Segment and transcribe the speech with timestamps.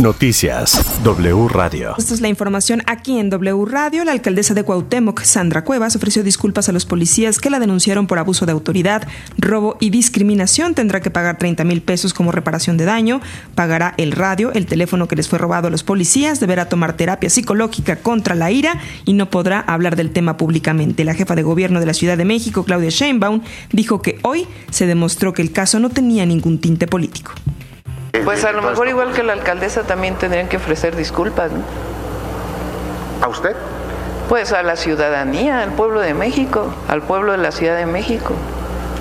[0.00, 1.94] Noticias W Radio.
[1.98, 4.04] Esta es la información aquí en W Radio.
[4.04, 8.20] La alcaldesa de Cuauhtémoc, Sandra Cuevas, ofreció disculpas a los policías que la denunciaron por
[8.20, 9.08] abuso de autoridad,
[9.38, 10.76] robo y discriminación.
[10.76, 13.20] Tendrá que pagar 30 mil pesos como reparación de daño.
[13.56, 16.38] Pagará el radio, el teléfono que les fue robado a los policías.
[16.38, 21.04] Deberá tomar terapia psicológica contra la ira y no podrá hablar del tema públicamente.
[21.04, 23.40] La jefa de gobierno de la Ciudad de México, Claudia Sheinbaum,
[23.72, 27.32] dijo que hoy se demostró que el caso no tenía ningún tinte político.
[28.24, 31.62] Pues a lo mejor igual que la alcaldesa también tendrían que ofrecer disculpas, ¿no?
[33.22, 33.56] ¿A usted?
[34.28, 38.34] Pues a la ciudadanía, al pueblo de México, al pueblo de la Ciudad de México.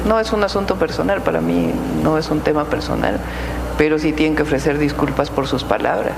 [0.07, 3.19] No es un asunto personal, para mí no es un tema personal,
[3.77, 6.15] pero sí tienen que ofrecer disculpas por sus palabras,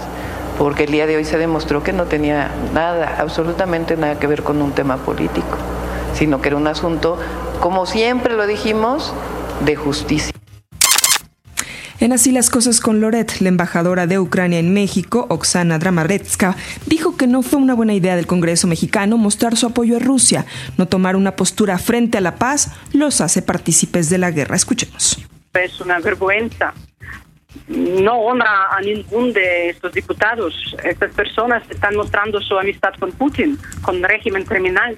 [0.57, 4.43] porque el día de hoy se demostró que no tenía nada, absolutamente nada que ver
[4.43, 5.57] con un tema político,
[6.13, 7.17] sino que era un asunto,
[7.59, 9.13] como siempre lo dijimos,
[9.65, 10.38] de justicia.
[12.01, 17.17] En así las cosas con Loret, la embajadora de Ucrania en México, Oksana Dramaretska, dijo
[17.17, 20.45] que no fue una buena idea del Congreso mexicano mostrar su apoyo a Rusia.
[20.77, 24.55] No tomar una postura frente a la paz los hace partícipes de la guerra.
[24.55, 25.19] Escuchemos.
[25.53, 26.73] Es una vergüenza.
[27.67, 30.55] No honra a ningún de estos diputados.
[30.81, 34.97] Estas personas están mostrando su amistad con Putin, con régimen criminal.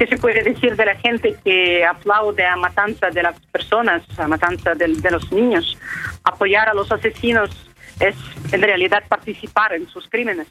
[0.00, 4.26] ¿Qué se puede decir de la gente que aplaude a matanza de las personas, a
[4.26, 5.76] matanza de, de los niños?
[6.24, 7.50] Apoyar a los asesinos
[8.00, 8.14] es
[8.50, 10.48] en realidad participar en sus crímenes.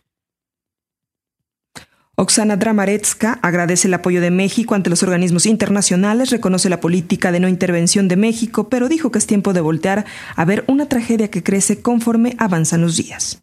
[2.14, 7.40] Oksana Dramaretska agradece el apoyo de México ante los organismos internacionales, reconoce la política de
[7.40, 10.06] no intervención de México, pero dijo que es tiempo de voltear
[10.36, 13.42] a ver una tragedia que crece conforme avanzan los días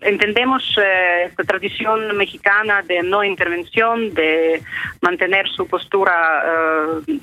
[0.00, 4.62] entendemos eh, esta tradición mexicana de no intervención, de
[5.00, 7.20] mantener su postura eh,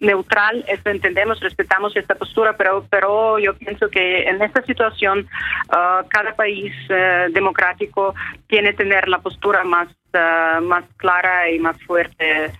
[0.00, 5.26] neutral, eso entendemos, respetamos esta postura, pero, pero yo pienso que en esta situación
[5.68, 8.14] uh, cada país uh, democrático
[8.46, 12.52] tiene que tener la postura más, uh, más clara y más fuerte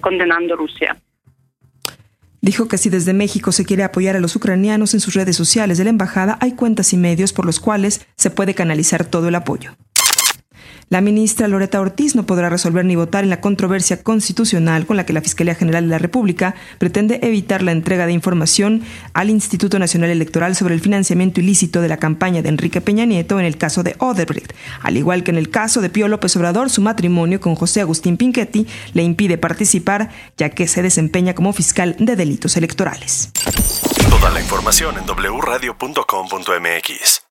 [0.00, 0.96] condenando Rusia.
[2.40, 5.78] Dijo que si desde México se quiere apoyar a los ucranianos en sus redes sociales
[5.78, 9.34] de la embajada, hay cuentas y medios por los cuales se puede canalizar todo el
[9.34, 9.76] apoyo.
[10.90, 15.04] La ministra Loreta Ortiz no podrá resolver ni votar en la controversia constitucional con la
[15.04, 18.82] que la Fiscalía General de la República pretende evitar la entrega de información
[19.12, 23.38] al Instituto Nacional Electoral sobre el financiamiento ilícito de la campaña de Enrique Peña Nieto
[23.38, 24.54] en el caso de Odebrecht.
[24.80, 28.16] Al igual que en el caso de Pío López Obrador, su matrimonio con José Agustín
[28.16, 33.30] Pinchetti le impide participar ya que se desempeña como fiscal de delitos electorales.
[34.08, 37.24] Toda la información en wradio.com.mx.